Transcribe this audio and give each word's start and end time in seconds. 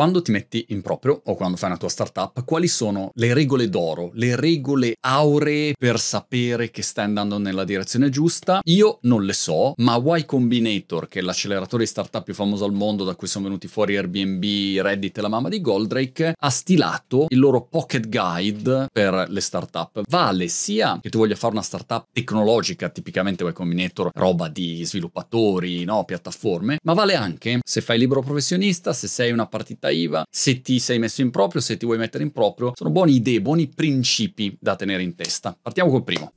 Quando 0.00 0.22
ti 0.22 0.30
metti 0.30 0.64
in 0.68 0.80
proprio 0.80 1.20
o 1.26 1.34
quando 1.34 1.58
fai 1.58 1.68
una 1.68 1.78
tua 1.78 1.90
startup, 1.90 2.42
quali 2.46 2.68
sono 2.68 3.10
le 3.16 3.34
regole 3.34 3.68
d'oro, 3.68 4.12
le 4.14 4.34
regole 4.34 4.96
auree 4.98 5.74
per 5.78 6.00
sapere 6.00 6.70
che 6.70 6.80
stai 6.80 7.04
andando 7.04 7.36
nella 7.36 7.64
direzione 7.64 8.08
giusta? 8.08 8.62
Io 8.64 9.00
non 9.02 9.26
le 9.26 9.34
so, 9.34 9.74
ma 9.76 10.00
Y 10.02 10.24
Combinator, 10.24 11.06
che 11.06 11.18
è 11.18 11.22
l'acceleratore 11.22 11.82
di 11.82 11.88
startup 11.90 12.24
più 12.24 12.32
famoso 12.32 12.64
al 12.64 12.72
mondo, 12.72 13.04
da 13.04 13.14
cui 13.14 13.28
sono 13.28 13.44
venuti 13.44 13.68
fuori 13.68 13.98
Airbnb, 13.98 14.42
Reddit 14.80 15.18
e 15.18 15.20
la 15.20 15.28
mamma 15.28 15.50
di 15.50 15.60
Goldrake, 15.60 16.32
ha 16.34 16.48
stilato 16.48 17.26
il 17.28 17.38
loro 17.38 17.66
pocket 17.66 18.08
guide 18.08 18.86
per 18.90 19.26
le 19.28 19.40
startup. 19.42 20.00
Vale 20.08 20.48
sia 20.48 20.98
che 21.02 21.10
tu 21.10 21.18
voglia 21.18 21.36
fare 21.36 21.52
una 21.52 21.60
startup 21.60 22.06
tecnologica, 22.10 22.88
tipicamente 22.88 23.44
Y 23.44 23.52
Combinator, 23.52 24.12
roba 24.14 24.48
di 24.48 24.82
sviluppatori, 24.82 25.84
no, 25.84 26.04
piattaforme, 26.06 26.78
ma 26.84 26.94
vale 26.94 27.16
anche 27.16 27.58
se 27.62 27.82
fai 27.82 27.98
libero 27.98 28.22
professionista, 28.22 28.94
se 28.94 29.06
sei 29.06 29.30
una 29.30 29.46
partita 29.46 29.88
IVA, 29.90 30.24
se 30.30 30.60
ti 30.62 30.78
sei 30.78 30.98
messo 30.98 31.20
in 31.20 31.30
proprio, 31.30 31.60
se 31.60 31.76
ti 31.76 31.84
vuoi 31.84 31.98
mettere 31.98 32.24
in 32.24 32.32
proprio, 32.32 32.72
sono 32.74 32.90
buone 32.90 33.10
idee, 33.12 33.40
buoni 33.40 33.68
principi 33.68 34.56
da 34.58 34.76
tenere 34.76 35.02
in 35.02 35.14
testa. 35.14 35.56
Partiamo 35.60 35.90
col 35.90 36.04
primo. 36.04 36.32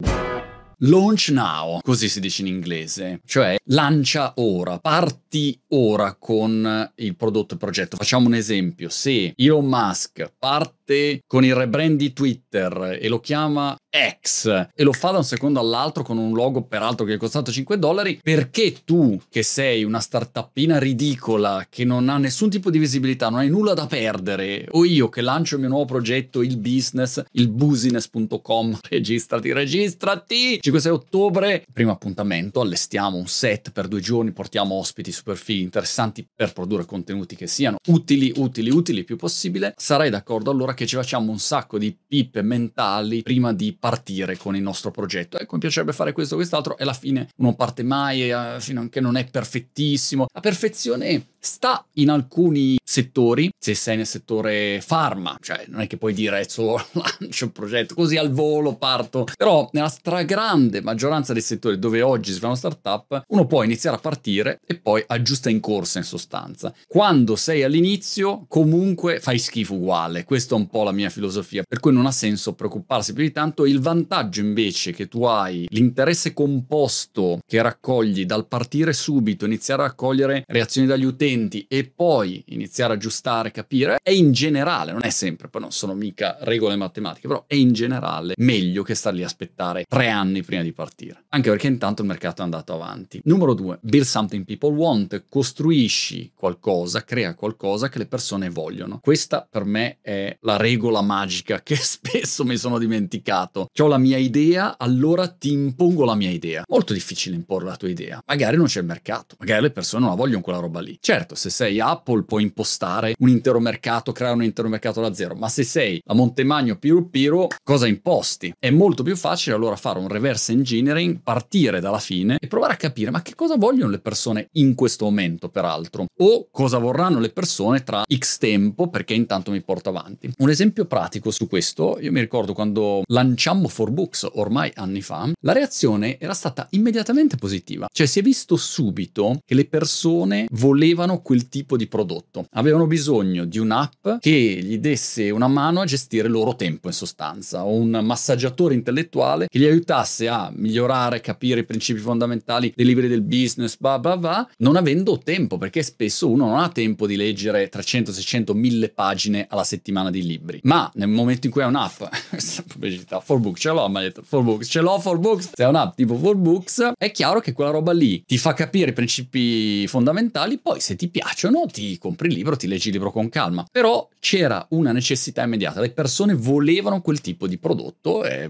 Launch 0.86 1.30
now, 1.30 1.80
così 1.82 2.10
si 2.10 2.20
dice 2.20 2.42
in 2.42 2.48
inglese, 2.48 3.22
cioè 3.26 3.56
lancia 3.68 4.34
ora, 4.38 4.80
parti 4.80 5.58
ora 5.70 6.14
con 6.20 6.92
il 6.96 7.16
prodotto 7.16 7.54
e 7.54 7.58
progetto. 7.58 7.96
Facciamo 7.96 8.28
un 8.28 8.34
esempio, 8.34 8.90
se 8.90 9.34
Elon 9.38 9.66
Musk 9.66 10.30
parte 10.38 10.83
con 11.28 11.46
il 11.46 11.56
rebrand 11.56 11.98
di 11.98 12.14
Twitter 12.14 12.98
e 13.00 13.08
lo 13.08 13.20
chiama 13.20 13.76
X 13.94 14.68
e 14.74 14.84
lo 14.84 14.92
fa 14.92 15.12
da 15.12 15.18
un 15.18 15.24
secondo 15.24 15.60
all'altro 15.60 16.04
con 16.04 16.18
un 16.18 16.34
logo 16.34 16.64
peraltro 16.64 17.06
che 17.06 17.14
è 17.14 17.18
costato 17.18 17.52
5 17.52 17.78
dollari, 17.78 18.20
perché 18.22 18.78
tu 18.84 19.20
che 19.30 19.44
sei 19.44 19.84
una 19.84 20.00
startupina 20.00 20.80
ridicola 20.80 21.68
che 21.70 21.86
non 21.86 22.10
ha 22.10 22.18
nessun 22.18 22.50
tipo 22.50 22.72
di 22.72 22.80
visibilità, 22.80 23.30
non 23.30 23.40
hai 23.40 23.50
nulla 23.50 23.74
da 23.74 23.86
perdere, 23.86 24.66
o 24.72 24.84
io 24.84 25.10
che 25.10 25.22
lancio 25.22 25.56
il 25.56 25.62
mio 25.62 25.70
nuovo 25.70 25.86
progetto, 25.86 26.42
il 26.42 26.58
business, 26.58 27.24
il 27.34 27.50
business.com, 27.50 28.80
registrati, 28.90 29.54
registrati, 29.54 30.60
5-6 30.64 30.90
ottobre, 30.90 31.64
primo 31.72 31.92
appuntamento, 31.92 32.62
allestiamo 32.62 33.18
un 33.18 33.28
set 33.28 33.72
per 33.72 33.88
due 33.88 34.00
giorni, 34.00 34.32
portiamo 34.32 34.76
ospiti 34.76 35.12
super 35.12 35.38
fighi, 35.38 35.62
interessanti 35.62 36.26
per 36.34 36.54
produrre 36.54 36.86
contenuti 36.86 37.36
che 37.36 37.48
siano 37.48 37.78
utili, 37.88 38.34
utili, 38.38 38.72
utili 38.72 39.00
il 39.00 39.06
più 39.06 39.18
possibile, 39.18 39.74
sarai 39.78 40.10
d'accordo? 40.10 40.50
Allora 40.50 40.73
che 40.74 40.86
ci 40.86 40.96
facciamo 40.96 41.32
un 41.32 41.40
sacco 41.40 41.78
di 41.78 41.96
pippe 42.08 42.42
mentali 42.42 43.22
prima 43.24 43.54
di 43.54 43.76
partire 43.78 44.38
con 44.38 44.56
il 44.56 44.62
nostro 44.62 44.92
progetto. 44.92 45.38
Ecco, 45.38 45.56
mi 45.56 45.62
piacerebbe 45.62 45.94
fare 45.94 46.12
questo, 46.12 46.36
quest'altro, 46.36 46.78
e 46.78 46.84
alla 46.84 46.94
fine 46.94 47.30
non 47.38 47.56
parte 47.56 47.84
mai, 47.84 48.30
e 48.30 48.58
fino 48.60 48.82
a 48.82 48.90
che 48.90 49.00
non 49.00 49.16
è 49.16 49.26
perfettissimo. 49.26 50.28
La 50.34 50.42
perfezione 50.42 51.28
sta 51.44 51.86
in 51.96 52.10
alcuni 52.10 52.78
settori, 52.84 53.50
se 53.60 53.76
sei 53.76 53.98
nel 53.98 54.08
settore 54.08 54.82
pharma, 54.86 55.38
cioè 55.42 55.66
non 55.68 55.82
è 55.82 55.88
che 55.88 55.98
puoi 55.98 56.14
dire 56.14 56.38
adesso 56.38 56.76
lancio 57.20 57.46
un 57.46 57.52
progetto 57.52 57.96
così 57.96 58.16
al 58.16 58.32
volo 58.32 58.76
parto, 58.76 59.26
però 59.36 59.68
nella 59.74 59.90
stragrande 59.90 60.82
maggioranza 60.82 61.34
dei 61.34 61.42
settori 61.42 61.78
dove 61.78 62.02
oggi 62.02 62.32
si 62.32 62.40
fa 62.40 62.48
una 62.48 62.56
startup, 62.56 63.24
uno 63.28 63.46
può 63.46 63.64
iniziare 63.64 63.98
a 63.98 64.00
partire 64.00 64.60
e 64.66 64.76
poi 64.76 65.04
aggiusta 65.06 65.50
in 65.50 65.60
corsa 65.60 65.98
in 65.98 66.06
sostanza. 66.06 66.74
Quando 66.88 67.36
sei 67.36 67.64
all'inizio 67.64 68.46
comunque 68.48 69.20
fai 69.20 69.38
schifo 69.38 69.74
uguale, 69.74 70.24
questa 70.24 70.56
è 70.56 70.58
un 70.58 70.63
po' 70.68 70.84
la 70.84 70.92
mia 70.92 71.10
filosofia, 71.10 71.64
per 71.68 71.80
cui 71.80 71.94
non 71.94 72.06
ha 72.06 72.12
senso 72.12 72.54
preoccuparsi 72.54 73.14
più 73.14 73.24
di 73.24 73.32
tanto, 73.32 73.66
il 73.66 73.80
vantaggio 73.80 74.42
invece 74.42 74.92
che 74.92 75.08
tu 75.08 75.24
hai, 75.24 75.68
l'interesse 75.70 76.34
composto 76.34 77.40
che 77.46 77.62
raccogli 77.62 78.26
dal 78.26 78.48
partire 78.48 78.94
subito, 78.94 79.46
iniziare 79.46 79.84
a 79.84 79.88
raccogliere 79.88 80.44
reazioni 80.48 80.88
dagli 80.88 81.06
utenti 81.06 81.66
e 81.68 81.92
poi 81.94 82.44
iniziare 82.48 82.94
a 82.94 82.96
aggiustare, 82.96 83.52
capire, 83.52 83.98
è 84.02 84.12
in 84.12 84.32
generale, 84.32 84.92
non 84.92 85.04
è 85.04 85.10
sempre, 85.10 85.50
poi 85.50 85.62
non 85.62 85.72
sono 85.72 85.94
mica 85.94 86.38
regole 86.42 86.76
matematiche, 86.76 87.28
però 87.28 87.44
è 87.48 87.56
in 87.56 87.74
generale 87.74 88.34
meglio 88.38 88.84
che 88.84 88.96
star 88.96 89.14
lì 89.14 89.24
a 89.24 89.26
aspettare 89.26 89.86
tre 89.88 90.10
anni 90.10 90.44
prima 90.44 90.62
di 90.62 90.74
partire. 90.74 91.26
Anche 91.30 91.50
perché 91.50 91.68
intanto 91.68 92.02
il 92.02 92.08
mercato 92.08 92.42
è 92.42 92.44
andato 92.46 92.74
avanti. 92.74 93.22
Numero 93.26 93.54
due, 93.54 93.80
build 93.82 94.06
something 94.06 94.46
people 94.46 94.70
want, 94.76 95.26
costruisci 95.30 96.32
qualcosa, 96.36 97.04
crea 97.04 97.36
qualcosa 97.36 97.90
che 97.90 97.98
le 97.98 98.06
persone 98.06 98.50
vogliono. 98.50 99.00
Questa 99.02 99.48
per 99.50 99.66
me 99.66 99.98
è 100.02 100.38
la 100.42 100.53
regola 100.58 101.02
magica 101.02 101.62
che 101.62 101.76
spesso 101.78 102.44
mi 102.46 102.58
sono 102.58 102.78
dimenticato. 102.78 103.70
Ho 103.80 103.88
la 103.88 103.98
mia 103.98 104.18
idea, 104.18 104.78
allora 104.78 105.28
ti 105.28 105.52
impongo 105.52 106.06
la 106.06 106.16
mia 106.16 106.30
idea. 106.30 106.64
Molto 106.68 106.94
difficile 106.94 107.36
imporre 107.36 107.66
la 107.66 107.76
tua 107.76 107.90
idea. 107.90 108.22
Magari 108.26 108.58
non 108.58 108.68
c'è 108.68 108.80
il 108.80 108.86
mercato, 108.86 109.36
magari 109.40 109.64
le 109.64 109.72
persone 109.72 110.04
non 110.04 110.12
la 110.12 110.18
vogliono 110.18 110.42
quella 110.42 110.60
roba 110.60 110.80
lì. 110.80 110.98
Certo, 111.00 111.36
se 111.36 111.50
sei 111.50 111.80
Apple 111.80 112.24
puoi 112.24 112.44
impostare 112.44 113.16
un 113.20 113.30
intero 113.30 113.60
mercato, 113.60 114.12
creare 114.12 114.36
un 114.36 114.44
intero 114.44 114.70
mercato 114.70 115.02
da 115.02 115.14
zero, 115.14 115.36
ma 115.36 115.50
se 115.50 115.64
sei 115.64 116.02
la 116.06 116.14
Montemagno 116.14 116.78
Piru 116.78 117.10
Piru, 117.10 117.48
cosa 117.64 117.88
imposti? 117.88 118.54
È 118.58 118.70
molto 118.70 119.04
più 119.04 119.16
facile 119.16 119.56
allora 119.56 119.76
fare 119.76 120.00
un 120.00 120.08
reverse 120.08 120.52
engineering, 120.52 121.20
partire 121.22 121.80
dalla 121.80 122.00
fine 122.00 122.38
e 122.40 122.48
provare 122.48 122.74
a 122.74 122.78
capire 122.78 123.12
ma 123.12 123.22
che 123.22 123.36
cosa 123.36 123.58
vogliono 123.58 123.92
le 123.92 124.00
persone 124.00 124.48
in 124.54 124.76
questo 124.76 125.06
momento, 125.06 125.50
peraltro, 125.50 126.06
o 126.20 126.48
cosa 126.52 126.78
vorranno 126.78 127.20
le 127.20 127.30
persone 127.30 127.84
tra 127.84 128.04
X 128.14 128.38
tempo 128.38 128.90
perché 128.90 129.14
intanto 129.14 129.52
mi 129.52 129.62
porto 129.62 129.90
avanti. 129.90 130.32
Un 130.44 130.50
esempio 130.50 130.84
pratico 130.84 131.32
su 131.32 131.48
questo, 131.48 131.98
io 132.02 132.12
mi 132.12 132.20
ricordo 132.20 132.52
quando 132.52 133.04
lanciammo 133.06 133.70
For 133.70 133.92
Books 133.92 134.28
ormai 134.34 134.70
anni 134.76 135.02
fa, 135.02 135.32
la 135.40 135.54
reazione 135.54 136.20
era 136.20 136.34
stata 136.34 136.68
immediatamente 136.72 137.38
positiva, 137.38 137.88
cioè 137.90 138.06
si 138.06 138.20
è 138.20 138.22
visto 138.22 138.58
subito 138.58 139.40
che 139.46 139.56
le 139.56 139.64
persone 139.64 140.48
volevano 140.52 141.22
quel 141.22 141.48
tipo 141.48 141.78
di 141.78 141.88
prodotto. 141.88 142.46
Avevano 142.56 142.88
bisogno 142.88 143.46
di 143.46 143.58
un'app 143.58 144.06
che 144.20 144.34
gli 144.62 144.80
desse 144.80 145.30
una 145.30 145.48
mano 145.48 145.80
a 145.80 145.86
gestire 145.86 146.28
il 146.28 146.34
loro 146.34 146.58
tempo 146.58 146.90
in 146.90 146.94
sostanza, 146.94 147.64
o 147.64 147.74
un 147.74 148.02
massaggiatore 148.04 148.74
intellettuale 148.74 149.48
che 149.48 149.60
gli 149.60 149.66
aiutasse 149.66 150.28
a 150.28 150.52
migliorare, 150.54 151.22
capire 151.22 151.62
i 151.62 151.66
principi 151.66 152.02
fondamentali 152.02 152.74
dei 152.76 152.86
libri 152.86 153.08
del 153.08 153.22
business, 153.22 153.78
blah 153.78 153.98
blah 153.98 154.18
blah, 154.18 154.50
non 154.58 154.76
avendo 154.76 155.20
tempo, 155.20 155.58
perché 155.58 155.84
spesso 155.84 156.30
uno 156.30 156.48
non 156.48 156.60
ha 156.60 156.68
tempo 156.68 157.08
di 157.08 157.16
leggere 157.16 157.70
300, 157.70 158.12
600, 158.12 158.54
1000 158.54 158.90
pagine 158.90 159.48
alla 159.50 159.64
settimana 159.64 160.12
di 160.12 160.18
libri. 160.18 160.32
Ma 160.64 160.90
nel 160.96 161.10
momento 161.10 161.48
in 161.48 161.52
cui 161.52 161.62
hai 161.62 161.68
un'app, 161.68 162.04
questa 162.30 162.64
pubblicità, 162.68 163.20
for 163.20 163.40
books, 163.40 163.62
ce 163.62 163.70
l'ho, 163.70 163.88
ma 163.88 164.02
detto 164.02 164.22
for 164.24 164.44
books, 164.44 164.68
ce 164.68 164.82
l'ho 164.82 165.00
for 165.00 165.20
books, 165.20 165.52
se 165.54 165.64
hai 165.64 165.70
un'app 165.70 165.96
tipo 165.96 166.16
for 166.16 166.36
books, 166.36 166.92
è 166.98 167.12
chiaro 167.12 167.40
che 167.40 167.54
quella 167.54 167.72
roba 167.72 167.92
lì 167.92 168.24
ti 168.26 168.38
fa 168.38 168.54
capire 168.54 168.92
i 168.92 168.94
principi 168.94 169.88
fondamentali, 169.88 170.60
poi 170.60 170.80
se 170.80 170.96
ti 170.96 171.10
piacciono, 171.10 171.66
ti 171.68 171.98
compri 171.98 172.28
il 172.28 172.36
libro, 172.36 172.56
ti 172.56 172.68
leggi 172.68 172.88
il 172.88 172.94
libro 172.94 173.12
con 173.12 173.30
calma. 173.30 173.66
Però 173.72 174.08
c'era 174.20 174.66
una 174.70 174.92
necessità 174.92 175.44
immediata, 175.44 175.80
le 175.80 175.92
persone 175.92 176.34
volevano 176.34 177.02
quel 177.02 177.22
tipo 177.22 177.48
di 177.48 177.58
prodotto 177.58 178.24
e 178.24 178.50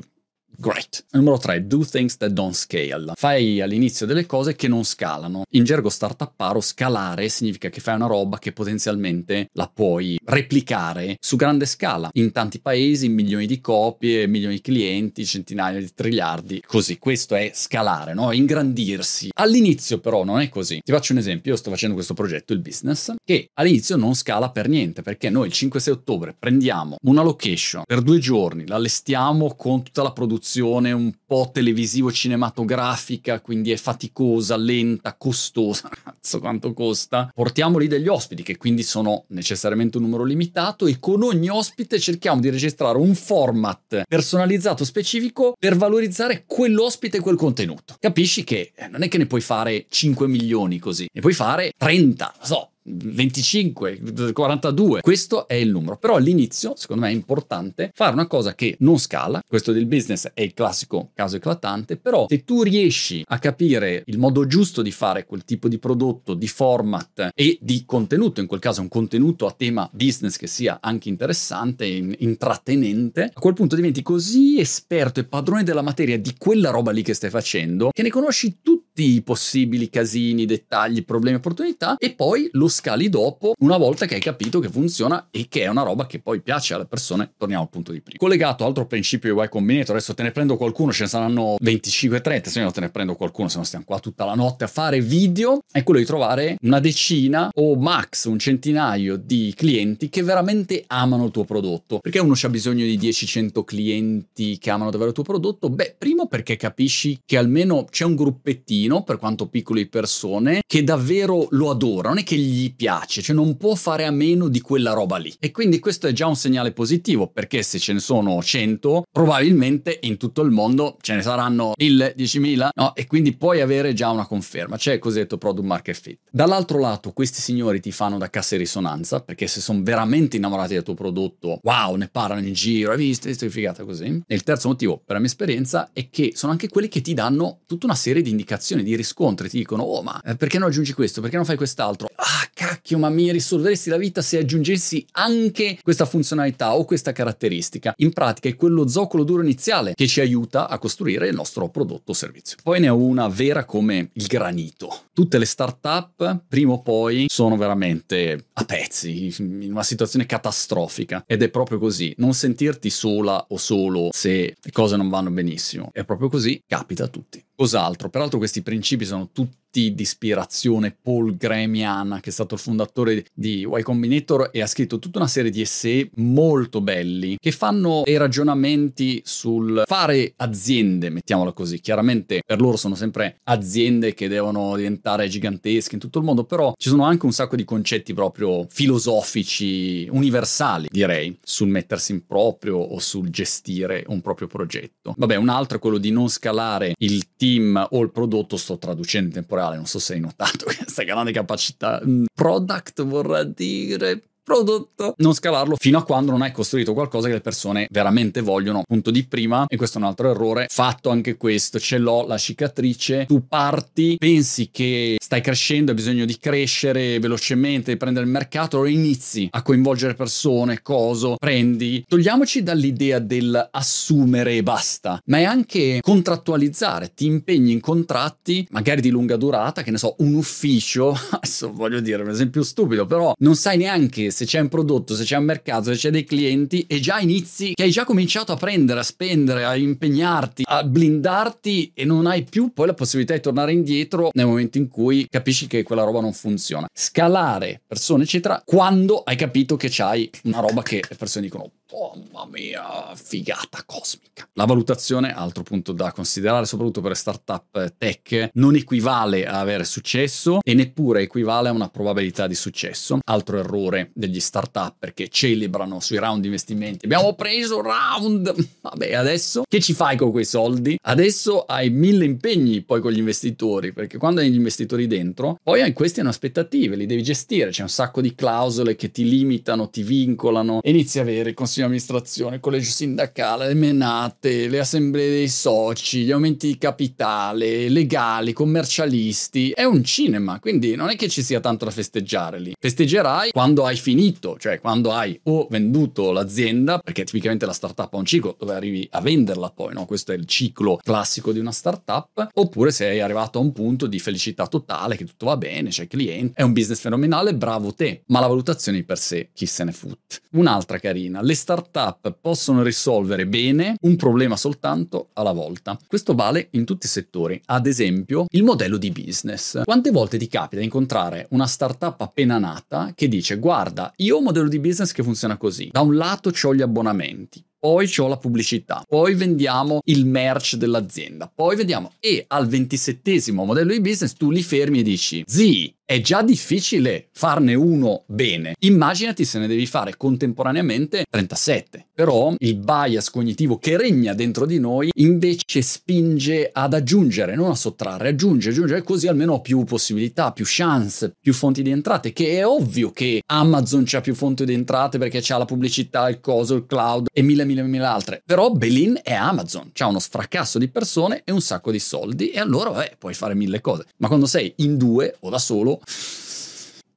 Great. 0.63 1.03
Numero 1.11 1.37
3, 1.37 1.67
do 1.67 1.83
things 1.83 2.15
that 2.15 2.31
don't 2.31 2.53
scale. 2.53 3.11
Fai 3.15 3.59
all'inizio 3.59 4.05
delle 4.05 4.25
cose 4.25 4.55
che 4.55 4.69
non 4.69 4.85
scalano. 4.85 5.43
In 5.49 5.65
gergo 5.65 5.89
startupparo 5.89 6.61
scalare 6.61 7.27
significa 7.27 7.67
che 7.67 7.81
fai 7.81 7.95
una 7.95 8.05
roba 8.05 8.39
che 8.39 8.53
potenzialmente 8.53 9.49
la 9.55 9.69
puoi 9.69 10.17
replicare 10.23 11.17
su 11.19 11.35
grande 11.35 11.65
scala, 11.65 12.09
in 12.13 12.31
tanti 12.31 12.61
paesi, 12.61 13.07
in 13.07 13.13
milioni 13.13 13.45
di 13.45 13.59
copie, 13.59 14.25
milioni 14.25 14.55
di 14.55 14.61
clienti, 14.61 15.25
centinaia 15.25 15.79
di 15.79 15.93
triliardi, 15.93 16.63
così. 16.65 16.97
Questo 16.97 17.35
è 17.35 17.51
scalare, 17.53 18.13
no? 18.13 18.31
Ingrandirsi. 18.31 19.31
All'inizio 19.33 19.99
però 19.99 20.23
non 20.23 20.39
è 20.39 20.47
così. 20.47 20.79
Ti 20.81 20.93
faccio 20.93 21.11
un 21.11 21.17
esempio, 21.17 21.51
io 21.51 21.57
sto 21.57 21.71
facendo 21.71 21.93
questo 21.93 22.13
progetto, 22.13 22.53
il 22.53 22.59
business, 22.59 23.13
che 23.21 23.49
all'inizio 23.55 23.97
non 23.97 24.15
scala 24.15 24.49
per 24.49 24.69
niente, 24.69 25.01
perché 25.01 25.29
noi 25.29 25.47
il 25.47 25.53
5-6 25.53 25.89
ottobre 25.91 26.33
prendiamo 26.39 26.95
una 27.03 27.21
location 27.21 27.83
per 27.85 27.99
due 27.99 28.19
giorni, 28.19 28.65
l'allestiamo 28.65 29.55
con 29.57 29.83
tutta 29.83 30.01
la 30.01 30.13
produzione 30.13 30.51
produzione 30.53 30.91
un 30.91 31.11
po' 31.25 31.49
televisivo-cinematografica, 31.51 33.41
quindi 33.41 33.71
è 33.71 33.77
faticosa, 33.77 34.55
lenta, 34.55 35.15
costosa. 35.15 35.89
Cazzo, 35.89 36.39
quanto 36.39 36.73
costa? 36.73 37.31
Portiamo 37.33 37.79
lì 37.79 37.87
degli 37.87 38.07
ospiti, 38.07 38.43
che 38.43 38.57
quindi 38.57 38.83
sono 38.83 39.25
necessariamente 39.29 39.97
un 39.97 40.03
numero 40.03 40.23
limitato, 40.23 40.85
e 40.85 40.99
con 40.99 41.23
ogni 41.23 41.49
ospite 41.49 41.99
cerchiamo 41.99 42.39
di 42.39 42.49
registrare 42.49 42.97
un 42.97 43.15
format 43.15 44.03
personalizzato 44.07 44.85
specifico 44.85 45.55
per 45.57 45.75
valorizzare 45.75 46.43
quell'ospite 46.45 47.17
e 47.17 47.21
quel 47.21 47.35
contenuto. 47.35 47.95
Capisci 47.99 48.43
che 48.43 48.73
non 48.91 49.01
è 49.01 49.07
che 49.07 49.17
ne 49.17 49.25
puoi 49.25 49.41
fare 49.41 49.85
5 49.89 50.27
milioni 50.27 50.77
così, 50.77 51.07
ne 51.11 51.21
puoi 51.21 51.33
fare 51.33 51.71
30, 51.75 52.33
non 52.37 52.45
so, 52.45 52.72
25, 52.83 54.31
42, 54.33 55.01
questo 55.01 55.47
è 55.47 55.55
il 55.55 55.69
numero. 55.69 55.97
Però 55.97 56.15
all'inizio, 56.15 56.73
secondo 56.75 57.03
me, 57.03 57.09
è 57.09 57.13
importante 57.13 57.91
fare 57.93 58.13
una 58.13 58.27
cosa 58.27 58.55
che 58.55 58.75
non 58.79 58.97
scala. 58.97 59.41
Questo 59.47 59.71
del 59.71 59.85
business 59.85 60.29
è 60.33 60.41
il 60.41 60.53
classico 60.53 61.11
caso 61.13 61.37
eclatante, 61.37 61.97
però 61.97 62.25
se 62.27 62.43
tu 62.43 62.63
riesci 62.63 63.23
a 63.27 63.39
capire 63.39 64.03
il 64.05 64.17
modo 64.17 64.45
giusto 64.45 64.81
di 64.81 64.91
fare 64.91 65.25
quel 65.25 65.45
tipo 65.45 65.67
di 65.67 65.79
prodotto, 65.79 66.33
di 66.33 66.47
format 66.47 67.29
e 67.33 67.57
di 67.61 67.83
contenuto, 67.85 68.41
in 68.41 68.47
quel 68.47 68.59
caso 68.59 68.81
un 68.81 68.89
contenuto 68.89 69.45
a 69.45 69.53
tema 69.55 69.89
business 69.91 70.37
che 70.37 70.47
sia 70.47 70.79
anche 70.81 71.09
interessante 71.09 71.85
intrattenente, 71.85 73.31
a 73.33 73.39
quel 73.39 73.53
punto 73.53 73.75
diventi 73.75 74.01
così 74.01 74.59
esperto 74.59 75.19
e 75.19 75.25
padrone 75.25 75.63
della 75.63 75.81
materia 75.81 76.17
di 76.19 76.33
quella 76.37 76.69
roba 76.69 76.91
lì 76.91 77.01
che 77.01 77.13
stai 77.13 77.29
facendo 77.29 77.89
che 77.91 78.01
ne 78.03 78.09
conosci 78.09 78.59
tutti 78.61 78.82
tutti 78.93 79.15
i 79.15 79.23
possibili 79.23 79.89
casini, 79.89 80.45
dettagli, 80.45 81.03
problemi, 81.03 81.37
opportunità 81.37 81.95
e 81.97 82.13
poi 82.13 82.47
lo 82.51 82.67
scali 82.67 83.09
dopo 83.09 83.53
una 83.59 83.77
volta 83.77 84.05
che 84.05 84.13
hai 84.13 84.21
capito 84.21 84.59
che 84.59 84.69
funziona 84.69 85.29
e 85.31 85.47
che 85.49 85.63
è 85.63 85.67
una 85.67 85.81
roba 85.81 86.05
che 86.05 86.19
poi 86.19 86.41
piace 86.41 86.75
alle 86.75 86.85
persone. 86.85 87.31
Torniamo 87.35 87.63
al 87.63 87.69
punto 87.69 87.91
di 87.91 88.01
prima. 88.01 88.19
Collegato 88.19 88.65
altro 88.65 88.85
principio 88.85 89.33
di 89.33 89.41
Y 89.41 89.49
Combinator, 89.49 89.95
adesso 89.95 90.13
te 90.13 90.21
ne 90.21 90.31
prendo 90.31 90.57
qualcuno, 90.57 90.91
ce 90.91 91.03
ne 91.03 91.09
saranno 91.09 91.55
25-30, 91.59 92.47
se 92.49 92.61
no 92.61 92.69
te 92.69 92.81
ne 92.81 92.89
prendo 92.91 93.15
qualcuno, 93.15 93.47
se 93.47 93.57
no 93.57 93.63
stiamo 93.63 93.83
qua 93.83 93.97
tutta 93.97 94.25
la 94.25 94.35
notte 94.35 94.65
a 94.65 94.67
fare 94.67 95.01
video, 95.01 95.61
è 95.71 95.81
quello 95.81 95.99
di 95.99 96.05
trovare 96.05 96.57
una 96.61 96.79
decina 96.79 97.49
o 97.51 97.75
max 97.75 98.25
un 98.25 98.37
centinaio 98.37 99.17
di 99.17 99.53
clienti 99.57 100.09
che 100.09 100.21
veramente 100.21 100.83
amano 100.85 101.25
il 101.25 101.31
tuo 101.31 101.45
prodotto. 101.45 101.97
Perché 101.97 102.19
uno 102.19 102.33
c'ha 102.35 102.49
bisogno 102.49 102.85
di 102.85 102.99
10-100 102.99 103.63
clienti 103.63 104.59
che 104.59 104.69
amano 104.69 104.91
davvero 104.91 105.09
il 105.09 105.15
tuo 105.15 105.23
prodotto? 105.23 105.69
Beh, 105.71 105.95
primo 105.97 106.27
perché 106.27 106.57
capisci 106.57 107.19
che 107.25 107.37
almeno 107.37 107.85
c'è 107.89 108.05
un 108.05 108.13
gruppettino, 108.13 108.81
per 109.03 109.17
quanto 109.17 109.47
piccolo 109.47 109.79
di 109.79 109.87
persone, 109.87 110.61
che 110.65 110.83
davvero 110.83 111.47
lo 111.51 111.69
adora, 111.69 112.09
non 112.09 112.19
è 112.19 112.23
che 112.23 112.35
gli 112.35 112.73
piace, 112.75 113.21
cioè 113.21 113.35
non 113.35 113.57
può 113.57 113.75
fare 113.75 114.05
a 114.05 114.11
meno 114.11 114.47
di 114.47 114.61
quella 114.61 114.93
roba 114.93 115.17
lì. 115.17 115.33
E 115.39 115.51
quindi 115.51 115.79
questo 115.79 116.07
è 116.07 116.11
già 116.11 116.27
un 116.27 116.35
segnale 116.35 116.71
positivo, 116.71 117.27
perché 117.27 117.63
se 117.63 117.79
ce 117.79 117.93
ne 117.93 117.99
sono 117.99 118.41
100, 118.41 119.03
probabilmente 119.11 119.99
in 120.03 120.17
tutto 120.17 120.41
il 120.41 120.51
mondo 120.51 120.97
ce 121.01 121.15
ne 121.15 121.21
saranno 121.21 121.73
1000, 121.77 122.15
10.000, 122.17 122.69
no? 122.73 122.95
E 122.95 123.07
quindi 123.07 123.33
puoi 123.33 123.61
avere 123.61 123.93
già 123.93 124.09
una 124.09 124.25
conferma, 124.25 124.77
c'è 124.77 124.93
il 124.93 124.99
cosiddetto 124.99 125.37
product 125.37 125.67
market 125.67 125.95
fit. 125.95 126.19
Dall'altro 126.29 126.79
lato, 126.79 127.11
questi 127.11 127.41
signori 127.41 127.79
ti 127.79 127.91
fanno 127.91 128.17
da 128.17 128.29
cassa 128.29 128.55
di 128.55 128.63
risonanza, 128.63 129.21
perché 129.21 129.47
se 129.47 129.61
sono 129.61 129.81
veramente 129.83 130.37
innamorati 130.37 130.73
del 130.73 130.83
tuo 130.83 130.93
prodotto, 130.93 131.59
wow, 131.61 131.95
ne 131.95 132.09
parlano 132.11 132.45
in 132.45 132.53
giro, 132.53 132.91
hai 132.91 132.97
visto, 132.97 133.27
hai 133.27 133.49
figata 133.49 133.83
così. 133.83 134.23
E 134.25 134.35
il 134.35 134.43
terzo 134.43 134.67
motivo, 134.67 134.97
per 134.97 135.15
la 135.15 135.19
mia 135.19 135.27
esperienza, 135.27 135.89
è 135.93 136.09
che 136.09 136.31
sono 136.35 136.51
anche 136.51 136.69
quelli 136.69 136.87
che 136.87 137.01
ti 137.01 137.13
danno 137.13 137.59
tutta 137.65 137.85
una 137.85 137.95
serie 137.95 138.21
di 138.21 138.29
indicazioni, 138.31 138.72
di 138.81 138.95
riscontri, 138.95 139.49
ti 139.49 139.57
dicono, 139.57 139.83
oh 139.83 140.01
ma 140.01 140.19
eh, 140.25 140.35
perché 140.35 140.57
non 140.57 140.69
aggiungi 140.69 140.93
questo, 140.93 141.21
perché 141.21 141.35
non 141.35 141.45
fai 141.45 141.57
quest'altro? 141.57 142.09
Ah, 142.15 142.49
cacchio, 142.53 142.97
ma 142.97 143.09
mi 143.09 143.31
risolveresti 143.31 143.89
la 143.89 143.97
vita 143.97 144.21
se 144.23 144.39
aggiungessi 144.39 145.05
anche 145.11 145.77
questa 145.83 146.05
funzionalità 146.05 146.75
o 146.75 146.85
questa 146.85 147.11
caratteristica. 147.11 147.93
In 147.97 148.13
pratica 148.13 148.49
è 148.49 148.55
quello 148.55 148.87
zoccolo 148.87 149.23
duro 149.23 149.43
iniziale 149.43 149.93
che 149.93 150.07
ci 150.07 150.21
aiuta 150.21 150.67
a 150.67 150.79
costruire 150.79 151.27
il 151.27 151.35
nostro 151.35 151.69
prodotto 151.69 152.11
o 152.11 152.13
servizio. 152.15 152.57
Poi 152.63 152.79
ne 152.79 152.89
ho 152.89 152.95
una 152.95 153.27
vera 153.27 153.65
come 153.65 154.09
il 154.13 154.25
granito. 154.25 155.01
Tutte 155.13 155.37
le 155.37 155.45
start-up, 155.45 156.43
prima 156.47 156.73
o 156.73 156.81
poi, 156.81 157.25
sono 157.27 157.57
veramente 157.57 158.45
a 158.53 158.65
pezzi, 158.65 159.33
in 159.37 159.71
una 159.71 159.83
situazione 159.83 160.25
catastrofica. 160.25 161.23
Ed 161.27 161.43
è 161.43 161.49
proprio 161.49 161.77
così. 161.77 162.13
Non 162.17 162.33
sentirti 162.33 162.89
sola 162.89 163.45
o 163.49 163.57
solo 163.57 164.09
se 164.11 164.55
le 164.59 164.71
cose 164.71 164.95
non 164.95 165.09
vanno 165.09 165.29
benissimo. 165.29 165.89
È 165.91 166.03
proprio 166.03 166.29
così, 166.29 166.63
capita 166.65 167.03
a 167.03 167.07
tutti. 167.07 167.43
Cos'altro? 167.55 168.09
Peraltro 168.09 168.39
questi 168.39 168.62
principi 168.63 169.05
sono 169.05 169.29
tutti 169.31 169.61
di 169.81 170.01
ispirazione 170.01 170.95
Paul 170.99 171.35
Gramian, 171.35 172.19
che 172.21 172.29
è 172.29 172.33
stato 172.33 172.53
il 172.55 172.59
fondatore 172.59 173.25
di 173.33 173.61
Y 173.61 173.81
Combinator 173.81 174.49
e 174.51 174.61
ha 174.61 174.67
scritto 174.67 174.99
tutta 174.99 175.19
una 175.19 175.27
serie 175.27 175.49
di 175.49 175.61
essay 175.61 176.09
molto 176.15 176.81
belli 176.81 177.37
che 177.39 177.51
fanno 177.51 178.03
dei 178.05 178.17
ragionamenti 178.17 179.21
sul 179.25 179.83
fare 179.85 180.33
aziende, 180.37 181.09
mettiamola 181.09 181.53
così. 181.53 181.79
Chiaramente 181.79 182.41
per 182.45 182.61
loro 182.61 182.77
sono 182.77 182.95
sempre 182.95 183.39
aziende 183.43 184.13
che 184.13 184.27
devono 184.27 184.75
diventare 184.75 185.27
gigantesche 185.27 185.95
in 185.95 186.01
tutto 186.01 186.19
il 186.19 186.25
mondo, 186.25 186.43
però 186.43 186.73
ci 186.77 186.89
sono 186.89 187.03
anche 187.03 187.25
un 187.25 187.31
sacco 187.31 187.55
di 187.55 187.63
concetti 187.63 188.13
proprio 188.13 188.65
filosofici, 188.69 190.07
universali, 190.11 190.87
direi, 190.91 191.37
sul 191.43 191.69
mettersi 191.69 192.11
in 192.11 192.25
proprio 192.25 192.77
o 192.77 192.99
sul 192.99 193.29
gestire 193.29 194.03
un 194.07 194.21
proprio 194.21 194.47
progetto. 194.47 195.13
Vabbè, 195.17 195.35
un 195.35 195.49
altro 195.49 195.77
è 195.77 195.81
quello 195.81 195.97
di 195.97 196.11
non 196.11 196.29
scalare 196.29 196.93
il 196.97 197.35
team 197.35 197.87
o 197.91 198.01
il 198.01 198.11
prodotto, 198.11 198.57
sto 198.57 198.77
traducendo 198.77 199.37
in 199.37 199.45
temporale, 199.63 199.75
non 199.75 199.85
so 199.85 199.99
se 199.99 200.13
hai 200.13 200.19
notato 200.19 200.65
questa 200.75 201.03
grande 201.03 201.31
capacità. 201.31 202.01
Mm, 202.05 202.25
product 202.33 203.03
vorrà 203.03 203.43
dire 203.43 204.21
prodotto, 204.43 205.13
non 205.17 205.33
scalarlo 205.33 205.75
fino 205.79 205.97
a 205.97 206.03
quando 206.03 206.31
non 206.31 206.41
hai 206.41 206.51
costruito 206.51 206.93
qualcosa 206.93 207.27
che 207.27 207.33
le 207.33 207.41
persone 207.41 207.87
veramente 207.89 208.41
vogliono. 208.41 208.83
Punto 208.85 209.11
di 209.11 209.25
prima, 209.25 209.65
e 209.67 209.77
questo 209.77 209.97
è 209.97 210.01
un 210.01 210.07
altro 210.07 210.29
errore, 210.29 210.67
fatto 210.69 211.09
anche 211.09 211.37
questo, 211.37 211.79
ce 211.79 211.97
l'ho 211.97 212.25
la 212.25 212.37
cicatrice, 212.37 213.25
tu 213.25 213.47
parti, 213.47 214.17
pensi 214.17 214.69
che 214.71 215.17
stai 215.19 215.41
crescendo, 215.41 215.91
hai 215.91 215.97
bisogno 215.97 216.25
di 216.25 216.37
crescere 216.37 217.19
velocemente, 217.19 217.91
di 217.91 217.97
prendere 217.97 218.25
il 218.25 218.31
mercato, 218.31 218.79
lo 218.79 218.85
inizi 218.85 219.47
a 219.51 219.61
coinvolgere 219.61 220.13
persone, 220.13 220.81
coso, 220.81 221.35
prendi. 221.39 222.03
Togliamoci 222.07 222.63
dall'idea 222.63 223.19
del 223.19 223.69
assumere 223.71 224.57
e 224.57 224.63
basta, 224.63 225.19
ma 225.25 225.37
è 225.37 225.43
anche 225.43 225.99
contrattualizzare, 226.01 227.13
ti 227.13 227.25
impegni 227.25 227.71
in 227.71 227.79
contratti, 227.79 228.67
magari 228.71 229.01
di 229.01 229.09
lunga 229.09 229.37
durata, 229.37 229.83
che 229.83 229.91
ne 229.91 229.97
so, 229.97 230.15
un 230.19 230.33
ufficio, 230.33 231.17
adesso 231.31 231.71
voglio 231.71 231.99
dire 231.99 232.23
un 232.23 232.29
esempio 232.29 232.63
stupido, 232.63 233.05
però 233.05 233.33
non 233.39 233.55
sai 233.55 233.77
neanche 233.77 234.31
se 234.33 234.45
c'è 234.45 234.59
un 234.59 234.67
prodotto, 234.67 235.15
se 235.15 235.23
c'è 235.23 235.37
un 235.37 235.45
mercato, 235.45 235.93
se 235.93 235.99
c'è 235.99 236.09
dei 236.09 236.25
clienti 236.25 236.85
e 236.87 236.99
già 236.99 237.19
inizi 237.19 237.73
che 237.73 237.83
hai 237.83 237.91
già 237.91 238.03
cominciato 238.03 238.51
a 238.51 238.55
prendere, 238.55 238.99
a 238.99 239.03
spendere, 239.03 239.63
a 239.63 239.75
impegnarti, 239.75 240.63
a 240.65 240.83
blindarti 240.83 241.91
e 241.93 242.03
non 242.03 242.25
hai 242.25 242.43
più 242.43 242.73
poi 242.73 242.87
la 242.87 242.93
possibilità 242.93 243.33
di 243.33 243.39
tornare 243.39 243.71
indietro 243.71 244.31
nel 244.33 244.47
momento 244.47 244.77
in 244.77 244.89
cui 244.89 245.27
capisci 245.29 245.67
che 245.67 245.83
quella 245.83 246.03
roba 246.03 246.19
non 246.19 246.33
funziona. 246.33 246.87
Scalare 246.91 247.81
persone, 247.85 248.23
eccetera, 248.23 248.61
quando 248.65 249.21
hai 249.23 249.35
capito 249.35 249.77
che 249.77 249.87
c'hai 249.89 250.29
una 250.43 250.59
roba 250.59 250.81
che 250.81 251.03
le 251.07 251.15
persone 251.15 251.45
dicono 251.45 251.71
Oh, 251.95 252.19
mamma 252.31 252.49
mia, 252.51 253.13
figata 253.13 253.83
cosmica. 253.85 254.49
La 254.53 254.65
valutazione, 254.65 255.31
altro 255.31 255.61
punto 255.61 255.91
da 255.91 256.11
considerare, 256.11 256.65
soprattutto 256.65 257.01
per 257.01 257.15
startup 257.15 257.93
tech, 257.99 258.49
non 258.53 258.73
equivale 258.73 259.45
a 259.45 259.59
avere 259.59 259.83
successo 259.83 260.57
e 260.63 260.73
neppure 260.73 261.21
equivale 261.21 261.69
a 261.69 261.71
una 261.71 261.89
probabilità 261.89 262.47
di 262.47 262.55
successo. 262.55 263.19
Altro 263.23 263.59
errore 263.59 264.09
degli 264.15 264.39
startup 264.39 264.95
perché 264.97 265.27
celebrano 265.27 265.99
sui 265.99 266.17
round 266.17 266.41
di 266.41 266.47
investimenti. 266.47 267.05
Abbiamo 267.05 267.35
preso 267.35 267.77
un 267.77 267.83
round! 267.83 268.55
Vabbè, 268.81 269.13
adesso 269.13 269.61
che 269.67 269.79
ci 269.79 269.93
fai 269.93 270.17
con 270.17 270.31
quei 270.31 270.45
soldi? 270.45 270.97
Adesso 270.99 271.65
hai 271.65 271.91
mille 271.91 272.25
impegni 272.25 272.81
poi 272.81 273.01
con 273.01 273.11
gli 273.11 273.19
investitori, 273.19 273.93
perché 273.93 274.17
quando 274.17 274.41
hai 274.41 274.49
gli 274.49 274.55
investitori 274.55 275.05
dentro, 275.05 275.59
poi 275.61 275.83
hai 275.83 275.93
queste 275.93 276.21
hanno 276.21 276.29
aspettative, 276.29 276.95
li 276.95 277.05
devi 277.05 277.21
gestire, 277.21 277.69
c'è 277.69 277.83
un 277.83 277.89
sacco 277.89 278.19
di 278.19 278.33
clausole 278.33 278.95
che 278.95 279.11
ti 279.11 279.29
limitano, 279.29 279.91
ti 279.91 280.01
vincolano, 280.01 280.79
inizi 280.81 281.19
a 281.19 281.21
avere 281.21 281.49
il 281.49 281.55
di 281.83 281.89
amministrazione, 281.89 282.59
collegio 282.59 282.89
sindacale, 282.89 283.67
le 283.67 283.73
menate, 283.73 284.67
le 284.67 284.79
assemblee 284.79 285.29
dei 285.29 285.47
soci, 285.47 286.23
gli 286.23 286.31
aumenti 286.31 286.67
di 286.67 286.77
capitale, 286.77 287.89
legali, 287.89 288.53
commercialisti. 288.53 289.71
È 289.71 289.83
un 289.83 290.03
cinema, 290.03 290.59
quindi 290.59 290.95
non 290.95 291.09
è 291.09 291.15
che 291.15 291.29
ci 291.29 291.43
sia 291.43 291.59
tanto 291.59 291.85
da 291.85 291.91
festeggiare 291.91 292.59
lì. 292.59 292.73
Festeggerai 292.79 293.51
quando 293.51 293.85
hai 293.85 293.97
finito, 293.97 294.57
cioè 294.57 294.79
quando 294.79 295.11
hai 295.11 295.39
o 295.43 295.67
venduto 295.69 296.31
l'azienda, 296.31 296.99
perché 296.99 297.23
tipicamente 297.23 297.65
la 297.65 297.73
startup 297.73 298.13
ha 298.13 298.17
un 298.17 298.25
ciclo 298.25 298.55
dove 298.57 298.73
arrivi 298.73 299.07
a 299.11 299.21
venderla 299.21 299.71
poi, 299.71 299.93
no? 299.93 300.05
Questo 300.05 300.31
è 300.31 300.35
il 300.35 300.45
ciclo 300.45 300.99
classico 301.01 301.51
di 301.51 301.59
una 301.59 301.71
startup, 301.71 302.49
oppure 302.53 302.91
sei 302.91 303.19
arrivato 303.19 303.59
a 303.59 303.61
un 303.61 303.71
punto 303.71 304.07
di 304.07 304.19
felicità 304.19 304.67
totale, 304.67 305.15
che 305.15 305.25
tutto 305.25 305.45
va 305.47 305.57
bene, 305.57 305.89
c'è 305.89 306.07
cliente, 306.07 306.53
è 306.55 306.63
un 306.63 306.73
business 306.73 306.99
fenomenale, 306.99 307.53
bravo 307.55 307.93
te, 307.93 308.23
ma 308.27 308.39
la 308.39 308.47
valutazione 308.47 308.99
di 308.99 309.03
per 309.03 309.17
sé 309.17 309.49
chi 309.53 309.65
se 309.65 309.83
ne 309.83 309.91
foot. 309.91 310.41
Un'altra 310.51 310.99
carina, 310.99 311.41
le 311.41 311.55
startup 311.63 312.35
possono 312.41 312.83
risolvere 312.83 313.47
bene 313.47 313.95
un 314.01 314.17
problema 314.17 314.57
soltanto 314.57 315.29
alla 315.31 315.53
volta. 315.53 315.97
Questo 316.05 316.35
vale 316.35 316.67
in 316.71 316.83
tutti 316.83 317.05
i 317.05 317.09
settori, 317.09 317.61
ad 317.67 317.87
esempio 317.87 318.47
il 318.49 318.63
modello 318.63 318.97
di 318.97 319.11
business. 319.11 319.81
Quante 319.85 320.11
volte 320.11 320.37
ti 320.37 320.49
capita 320.49 320.79
di 320.79 320.85
incontrare 320.87 321.47
una 321.51 321.65
startup 321.65 322.19
appena 322.19 322.57
nata 322.57 323.13
che 323.15 323.29
dice 323.29 323.57
guarda, 323.59 324.11
io 324.17 324.35
ho 324.35 324.39
un 324.39 324.43
modello 324.43 324.67
di 324.67 324.79
business 324.79 325.13
che 325.13 325.23
funziona 325.23 325.55
così, 325.55 325.87
da 325.89 326.01
un 326.01 326.17
lato 326.17 326.51
ho 326.63 326.75
gli 326.75 326.81
abbonamenti, 326.81 327.63
poi 327.79 328.09
c'ho 328.09 328.27
la 328.27 328.37
pubblicità, 328.37 329.03
poi 329.07 329.35
vendiamo 329.35 329.99
il 330.05 330.25
merch 330.25 330.75
dell'azienda, 330.75 331.49
poi 331.53 331.75
vediamo 331.75 332.11
e 332.19 332.43
al 332.47 332.67
ventisettesimo 332.67 333.63
modello 333.63 333.91
di 333.91 334.01
business 334.01 334.33
tu 334.33 334.51
li 334.51 334.63
fermi 334.63 334.99
e 334.99 335.03
dici, 335.03 335.43
zi, 335.47 335.93
è 336.05 336.19
già 336.21 336.41
difficile 336.41 337.29
farne 337.31 337.73
uno 337.75 338.23
bene. 338.27 338.75
Immaginati 338.79 339.45
se 339.45 339.59
ne 339.59 339.67
devi 339.67 339.85
fare 339.85 340.17
contemporaneamente 340.17 341.25
37. 341.29 342.07
Però 342.13 342.53
il 342.57 342.75
bias 342.75 343.29
cognitivo 343.29 343.77
che 343.77 343.97
regna 343.97 344.33
dentro 344.33 344.65
di 344.65 344.79
noi 344.79 345.09
invece 345.15 345.81
spinge 345.81 346.69
ad 346.71 346.93
aggiungere, 346.93 347.55
non 347.55 347.71
a 347.71 347.75
sottrarre, 347.75 348.29
aggiunge, 348.29 348.69
aggiunge, 348.69 349.01
così 349.01 349.27
almeno 349.27 349.53
ho 349.53 349.61
più 349.61 349.83
possibilità, 349.83 350.51
più 350.51 350.65
chance, 350.67 351.33
più 351.39 351.53
fonti 351.53 351.81
di 351.81 351.89
entrate, 351.89 352.33
che 352.33 352.57
è 352.57 352.67
ovvio 352.67 353.11
che 353.11 353.41
Amazon 353.47 354.03
c'ha 354.05 354.21
più 354.21 354.35
fonti 354.35 354.65
di 354.65 354.73
entrate 354.73 355.17
perché 355.17 355.39
c'ha 355.41 355.57
la 355.57 355.65
pubblicità, 355.65 356.29
il 356.29 356.39
coso, 356.39 356.75
il 356.75 356.85
cloud 356.85 357.27
e 357.33 357.41
mille, 357.41 357.65
mille, 357.65 357.81
mille 357.81 358.05
altre. 358.05 358.43
Però 358.45 358.69
Belin 358.69 359.19
è 359.23 359.33
Amazon, 359.33 359.89
c'ha 359.93 360.07
uno 360.07 360.19
sfracasso 360.19 360.77
di 360.77 360.89
persone 360.89 361.41
e 361.45 361.51
un 361.51 361.61
sacco 361.61 361.91
di 361.91 361.99
soldi 361.99 362.49
e 362.49 362.59
allora, 362.59 362.91
beh, 362.91 363.15
puoi 363.17 363.33
fare 363.33 363.55
mille 363.55 363.81
cose. 363.81 364.05
Ma 364.17 364.27
quando 364.27 364.45
sei 364.45 364.73
in 364.77 364.97
due 364.97 365.35
o 365.39 365.49
da 365.49 365.59
solo, 365.59 365.92
cool. 365.95 366.42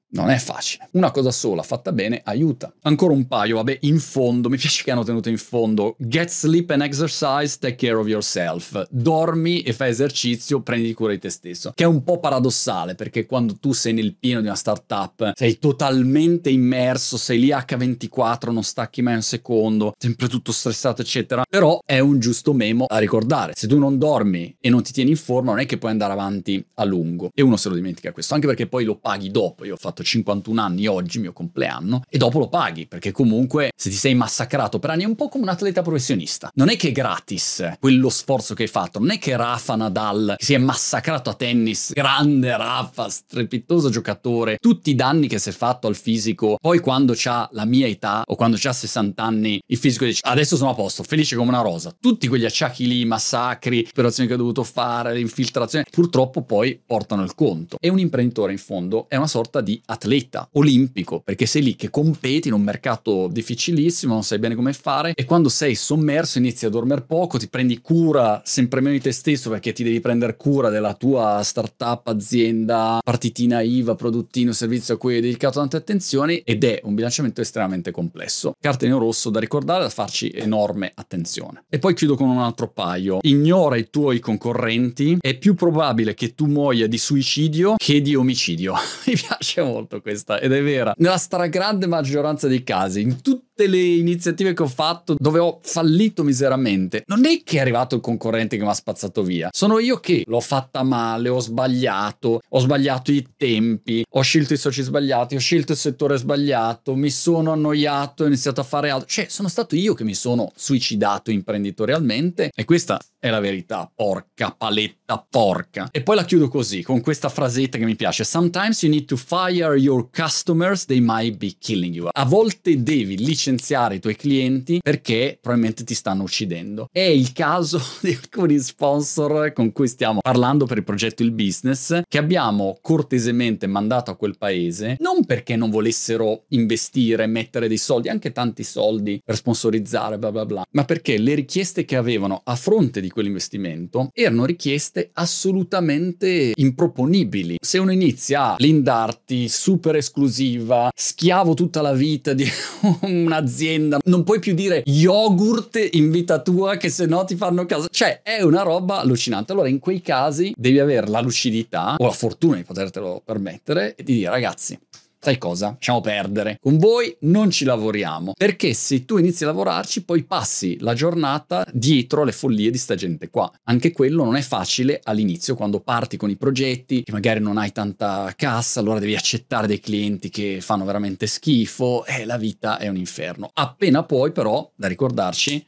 Non 0.09 0.31
è 0.31 0.39
facile. 0.39 0.89
Una 0.93 1.11
cosa 1.11 1.33
sola 1.33 1.63
fatta 1.63 1.91
bene 1.91 2.21
aiuta. 2.25 2.73
Ancora 2.83 3.13
un 3.13 3.27
paio, 3.27 3.57
vabbè, 3.57 3.79
in 3.83 3.99
fondo, 3.99 4.49
mi 4.49 4.57
piace 4.57 4.85
che 4.85 4.93
hanno 4.93 5.03
tenuto 5.03 5.29
in 5.29 5.37
fondo. 5.37 5.97
Get 5.99 6.29
sleep 6.29 6.71
and 6.71 6.83
exercise, 6.83 7.59
take 7.59 7.75
care 7.75 7.95
of 7.95 8.07
yourself. 8.07 8.87
Dormi 8.89 9.63
e 9.63 9.73
fai 9.73 9.91
esercizio, 9.91 10.61
prendi 10.61 10.95
cura 10.95 11.13
di 11.13 11.19
te 11.19 11.29
stesso. 11.29 11.73
Che 11.75 11.83
è 11.83 11.87
un 11.87 12.05
po' 12.05 12.21
paradossale 12.21 12.95
perché 12.95 13.27
quando 13.27 13.57
tu 13.59 13.73
sei 13.73 13.95
nel 13.95 14.15
pieno 14.15 14.41
di 14.41 14.47
una 14.47 14.55
startup, 14.55 15.33
sei 15.35 15.59
totalmente 15.59 16.51
immerso, 16.51 17.17
sei 17.17 17.41
lì 17.41 17.49
H24, 17.49 18.53
non 18.53 18.63
stacchi 18.63 19.03
mai 19.03 19.15
un 19.15 19.23
secondo, 19.23 19.93
sempre 19.99 20.29
tutto 20.29 20.53
stressato, 20.53 21.03
eccetera. 21.03 21.43
Però 21.49 21.81
è 21.85 21.99
un 21.99 22.21
giusto 22.21 22.55
memo 22.55 22.85
a 22.87 22.99
ricordare. 22.99 23.55
Se 23.57 23.67
tu 23.67 23.79
non 23.79 23.99
dormi 23.99 24.57
e 24.61 24.71
non 24.71 24.85
ti 24.85 24.93
tieni 24.93 25.11
in 25.11 25.17
forma, 25.17 25.51
non 25.51 25.61
è 25.61 25.67
che 25.67 25.79
puoi 25.79 25.91
andare 25.91 26.13
avanti 26.13 26.65
a 26.75 26.85
lungo. 26.85 27.31
E 27.35 27.43
uno 27.43 27.57
se 27.57 27.69
lo 27.69 27.75
dimentica 27.75 28.13
questo, 28.13 28.35
anche 28.35 28.47
perché 28.47 28.69
poi 28.69 28.85
lo 28.85 28.97
paghi 28.97 29.33
dopo. 29.33 29.65
Io 29.65 29.75
ho 29.75 29.77
fatto 29.77 29.96
51 30.03 30.61
anni 30.61 30.87
oggi, 30.87 31.19
mio 31.19 31.33
compleanno, 31.33 32.03
e 32.09 32.19
dopo 32.19 32.39
lo 32.39 32.49
paghi, 32.49 32.87
perché 32.87 33.13
comunque 33.13 33.71
se 33.77 33.91
ti 33.91 33.97
sei 33.97 34.15
massacrato 34.15 34.79
per 34.79 34.91
anni 34.91 35.05
è 35.05 35.07
un 35.07 35.15
po' 35.17 35.29
come 35.29 35.45
un 35.45 35.51
atleta 35.51 35.83
professionista. 35.83 36.51
Non 36.55 36.69
è 36.69 36.77
che 36.77 36.89
è 36.89 36.93
gratis 36.93 37.75
quello 37.79 38.09
sforzo 38.09 38.55
che 38.55 38.63
hai 38.63 38.69
fatto, 38.69 38.99
non 38.99 39.11
è 39.11 39.19
che 39.19 39.37
Rafa 39.37 39.77
Nadal 39.77 40.35
si 40.39 40.55
è 40.55 40.59
massacrato 40.59 41.31
a 41.31 41.35
tennis, 41.35 41.93
grande 41.93 42.57
Rafa, 42.57 43.09
strepitoso 43.09 43.91
giocatore, 43.91 44.59
tutti 44.61 44.91
i 44.91 44.95
danni 44.95 45.29
che 45.29 45.39
si 45.39 45.51
è 45.51 45.53
fatto 45.53 45.87
al 45.87 45.97
fisico, 45.97 46.57
poi 46.61 46.81
quando 46.81 47.15
ha 47.25 47.49
la 47.53 47.65
mia 47.65 47.87
età 47.87 48.23
o 48.25 48.35
quando 48.35 48.57
ha 48.63 48.73
60 48.73 49.23
anni 49.23 49.61
il 49.67 49.77
fisico 49.77 50.05
dice 50.05 50.21
adesso 50.25 50.57
sono 50.57 50.71
a 50.71 50.75
posto, 50.75 51.03
felice 51.03 51.37
come 51.37 51.49
una 51.49 51.61
rosa. 51.61 51.95
Tutti 51.99 52.29
quegli 52.29 52.45
acciacchi 52.45 52.87
lì, 52.87 53.05
massacri, 53.05 53.87
operazioni 53.89 54.29
che 54.29 54.35
ho 54.35 54.39
dovuto 54.39 54.63
fare, 54.63 55.19
infiltrazioni, 55.19 55.85
purtroppo 55.91 56.43
poi 56.43 56.81
portano 56.85 57.23
il 57.23 57.35
conto. 57.35 57.77
E 57.81 57.89
un 57.89 57.99
imprenditore 57.99 58.53
in 58.53 58.59
fondo 58.59 59.07
è 59.09 59.17
una 59.17 59.27
sorta 59.27 59.61
di 59.61 59.81
atleta 59.87 60.49
olimpico, 60.53 61.21
perché 61.21 61.47
sei 61.47 61.63
lì 61.63 61.77
che 61.77 61.91
competi 61.91 62.49
in 62.49 62.55
un 62.55 62.63
mercato 62.63 63.29
difficilissimo, 63.31 64.13
non 64.13 64.23
sai 64.23 64.39
bene 64.39 64.55
come 64.55 64.73
fare 64.73 65.13
e 65.15 65.25
quando 65.25 65.49
sei 65.49 65.75
sommerso 65.75 66.39
inizi 66.39 66.67
a 66.67 66.71
dormire 66.71 67.03
poco, 67.03 67.39
ti 67.39 67.49
prendi 67.49 67.81
cura 67.81 68.43
sempre 68.45 68.81
meno 68.81 68.95
di 68.95 69.01
te 69.01 69.13
stesso 69.13 69.51
perché 69.51 69.73
ti 69.73 69.83
devi 69.83 70.01
prendere 70.01 70.37
cura 70.37 70.69
della 70.69 70.95
tua 70.95 71.41
startup, 71.43 72.07
azienda, 72.09 72.99
partitina 73.03 73.61
IVA, 73.61 73.95
produttino, 73.95 74.53
servizio 74.53 74.95
a 74.95 74.99
cui 74.99 75.15
hai 75.15 75.21
dedicato 75.21 75.59
tante 75.59 75.77
attenzioni 75.77 76.39
ed 76.45 76.65
è 76.65 76.81
un 76.85 76.95
bilanciamento 76.95 77.41
estremamente 77.41 77.91
complesso. 77.91 78.53
Cartene 78.61 78.99
rosso 78.99 79.31
da 79.31 79.41
ricordare, 79.41 79.85
da 79.85 79.91
farci 79.91 80.31
enorme 80.35 80.93
attenzione. 80.95 81.65
E 81.69 81.79
poi 81.79 81.95
chiudo 81.95 82.17
con 82.17 82.29
un 82.29 82.39
altro 82.39 82.69
paio. 82.69 83.19
Ignora 83.23 83.77
i 83.77 83.89
tuoi 83.91 84.19
concorrenti, 84.19 85.19
è 85.21 85.37
più 85.39 85.55
probabile 85.55 86.15
che 86.15 86.35
tu 86.35 86.47
muoia 86.47 86.87
di 86.87 86.99
suicidio 86.99 87.75
che 87.77 88.01
di 88.01 88.15
omicidio. 88.15 88.75
Mi 89.07 89.15
piace 89.15 89.63
molto 89.63 89.76
molto 89.77 90.01
questa 90.01 90.41
ed 90.41 90.53
è 90.53 90.63
vera. 90.63 90.95
Nella 90.97 91.19
stragrande 91.19 91.87
maggioranza 91.87 92.49
dei 92.49 92.63
casi, 92.63 93.03
in 93.03 93.21
tutti 93.21 93.46
tutte 93.57 93.69
le 93.69 93.81
iniziative 93.81 94.53
che 94.53 94.63
ho 94.63 94.69
fatto 94.69 95.17
dove 95.19 95.39
ho 95.39 95.61
fallito 95.63 96.23
miseramente, 96.23 97.03
non 97.07 97.25
è 97.25 97.43
che 97.43 97.57
è 97.57 97.61
arrivato 97.61 97.95
il 97.95 98.03
concorrente 98.03 98.59
che 98.59 98.63
mi 98.63 98.69
ha 98.69 98.75
spazzato 98.75 99.23
via, 99.23 99.49
sono 99.51 99.79
io 99.79 99.99
che 99.99 100.25
l'ho 100.27 100.41
fatta 100.41 100.83
male, 100.83 101.31
ho 101.31 101.41
sbagliato, 101.41 102.43
ho 102.47 102.59
sbagliato 102.59 103.13
i 103.13 103.27
tempi, 103.35 104.05
ho 104.07 104.21
scelto 104.21 104.53
i 104.53 104.59
soci 104.59 104.83
sbagliati, 104.83 105.37
ho 105.37 105.39
scelto 105.39 105.73
il 105.73 105.79
settore 105.79 106.19
sbagliato, 106.19 106.95
mi 106.95 107.09
sono 107.09 107.51
annoiato, 107.51 108.25
ho 108.25 108.27
iniziato 108.27 108.61
a 108.61 108.65
fare 108.65 108.91
altro, 108.91 109.09
cioè 109.09 109.27
sono 109.31 109.49
stato 109.49 109.75
io 109.75 109.95
che 109.95 110.05
mi 110.05 110.15
sono 110.15 110.53
suicidato 110.55 111.31
imprenditorialmente 111.31 112.51
e 112.55 112.65
questa 112.65 113.01
è 113.19 113.31
la 113.31 113.41
verità, 113.41 113.91
porca 113.93 114.55
paletta 114.57 115.27
porca. 115.29 115.89
E 115.91 116.03
poi 116.03 116.17
la 116.17 116.25
chiudo 116.25 116.49
così, 116.49 116.83
con 116.83 117.01
questa 117.01 117.29
frasetta 117.29 117.79
che 117.79 117.85
mi 117.85 117.97
piace. 117.97 118.23
Sometimes 118.23 118.83
you 118.83 118.93
need 118.93 119.07
to 119.07 119.17
fire 119.17 119.77
your 119.77 120.11
customers, 120.11 120.85
they 120.85 121.01
might 121.01 121.37
be 121.39 121.55
killing 121.59 121.95
you. 121.95 122.09
A 122.13 122.25
volte 122.25 122.83
devi 122.83 123.17
licenziare 123.17 123.46
licenziare 123.47 123.97
i 123.97 124.01
tuoi 124.01 124.17
clienti 124.17 124.81
perché 124.83 125.39
probabilmente 125.41 125.85
ti 125.85 125.95
stanno 125.95 126.25
uccidendo. 126.25 126.89
È 126.91 127.01
il 127.01 127.33
caso 127.33 127.81
di 128.03 128.11
alcuni 128.11 128.59
sponsor 128.59 129.53
con 129.53 129.73
cui 129.73 129.87
stiamo 129.87 130.21
parlando 130.21 130.67
per 130.67 130.79
il 130.79 130.85
progetto 130.85 131.23
Il 131.23 131.31
Business 131.31 132.01
che 132.09 132.19
abbiamo 132.19 132.79
cortesemente 132.81 133.67
mandato 133.67 134.11
a 134.11 134.17
quel 134.17 134.37
paese 134.37 134.97
non 134.99 135.25
perché 135.25 135.55
non 135.55 135.71
volessero 135.71 136.45
investire, 136.49 137.27
mettere 137.27 137.69
dei 137.69 137.77
soldi, 137.77 138.09
anche 138.09 138.33
tanti 138.33 138.65
soldi 138.65 139.21
per 139.25 139.37
sponsorizzare, 139.37 140.19
bla 140.19 140.33
bla 140.33 140.47
bla, 140.47 140.65
ma 140.73 140.85
perché 140.85 141.19
le 141.19 141.35
richieste 141.35 141.85
che 141.85 141.97
avevano 141.97 142.41
a 142.45 142.57
fronte 142.57 143.01
di 143.01 143.11
quell'investimento 143.11 144.11
erano 144.13 144.45
richieste 144.45 145.11
assolutamente 145.13 146.53
improponibili. 146.55 147.59
Se 147.61 147.79
uno 147.79 147.93
inizia 147.93 148.53
a 148.53 148.57
lindarti 148.59 149.49
super 149.49 149.97
esclusiva, 149.97 150.91
schiavo 150.95 151.55
tutta 151.55 151.81
la 151.81 151.93
vita 151.93 152.33
di 152.33 152.47
una 153.03 153.36
un'azienda, 153.37 153.99
non 154.05 154.25
puoi 154.25 154.39
più 154.39 154.55
dire 154.55 154.83
yogurt 154.87 155.89
in 155.93 156.11
vita 156.11 156.41
tua 156.41 156.77
che 156.77 156.89
se 156.89 157.07
no 157.07 157.25
ti 157.25 157.37
fanno 157.37 157.67
caso. 157.67 157.89
Cioè, 157.91 158.21
è 158.23 158.43
una 158.43 158.63
roba 158.63 159.01
allucinante. 159.01 159.53
Allora, 159.53 159.69
in 159.69 159.79
quei 159.79 160.01
casi 160.01 160.53
devi 160.57 160.79
avere 160.79 161.09
la 161.09 161.21
lucidità 161.21 161.97
o 161.99 162.05
la 162.05 162.13
fortuna 162.13 162.57
di 162.57 162.65
potertelo 162.65 163.23
permettere 163.25 163.95
e 163.95 164.03
di 164.03 164.15
dire 164.15 164.31
ragazzi, 164.31 164.79
sai 165.27 165.39
cosa? 165.39 165.71
Lasciamo 165.71 166.01
perdere. 166.01 166.59
Con 166.61 166.79
voi 166.79 167.17
non 167.23 167.51
ci 167.51 167.65
lavoriamo. 167.65 168.33
Perché 168.37 168.75
se 168.75 169.05
tu 169.05 169.19
inizi 169.19 169.43
a 169.43 169.49
lavorarci, 169.49 170.05
poi 170.05 170.23
passi 170.23 170.77
la 170.81 170.95
giornata 170.95 171.67
dietro 171.73 172.23
alle 172.23 172.31
follie 172.31 172.71
di 172.71 172.79
sta 172.79 172.95
gente 172.95 173.29
qua. 173.29 173.51
Anche 173.65 173.91
quello 173.91 174.23
non 174.23 174.37
è 174.37 174.41
facile 174.41 175.01
all'inizio, 175.03 175.57
quando 175.57 175.81
parti 175.81 176.17
con 176.17 176.31
i 176.31 176.37
progetti, 176.37 177.03
che 177.03 177.11
magari 177.11 177.41
non 177.41 177.59
hai 177.59 177.73
tanta 177.73 178.33
cassa, 178.37 178.79
allora 178.79 179.01
devi 179.01 179.17
accettare 179.17 179.67
dei 179.67 179.81
clienti 179.81 180.31
che 180.31 180.61
fanno 180.61 180.85
veramente 180.85 181.27
schifo 181.27 182.05
e 182.05 182.25
la 182.25 182.37
vita 182.37 182.79
è 182.79 182.87
un 182.87 182.97
inferno. 182.97 183.51
Appena 183.53 184.05
poi, 184.05 184.31
però, 184.31 184.71
da 184.77 184.87
ricordarci, 184.87 185.67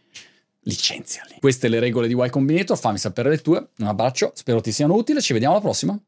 licenziali. 0.60 1.34
Queste 1.40 1.66
le 1.66 1.80
regole 1.80 2.06
di 2.06 2.14
Y 2.14 2.30
Combinator, 2.30 2.78
fammi 2.78 2.98
sapere 2.98 3.28
le 3.28 3.38
tue. 3.38 3.70
Un 3.78 3.86
abbraccio, 3.88 4.30
spero 4.36 4.60
ti 4.60 4.70
siano 4.70 4.94
utili, 4.94 5.20
ci 5.20 5.32
vediamo 5.32 5.54
alla 5.54 5.62
prossima. 5.62 5.98